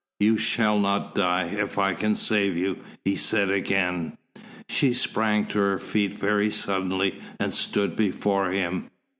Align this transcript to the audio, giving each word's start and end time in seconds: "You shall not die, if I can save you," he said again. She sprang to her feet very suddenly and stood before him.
"You 0.19 0.35
shall 0.39 0.79
not 0.79 1.13
die, 1.13 1.43
if 1.45 1.77
I 1.77 1.93
can 1.93 2.15
save 2.15 2.57
you," 2.57 2.79
he 3.05 3.15
said 3.15 3.51
again. 3.51 4.17
She 4.67 4.93
sprang 4.93 5.45
to 5.49 5.59
her 5.59 5.77
feet 5.77 6.15
very 6.15 6.49
suddenly 6.49 7.19
and 7.39 7.53
stood 7.53 7.95
before 7.95 8.49
him. 8.49 8.89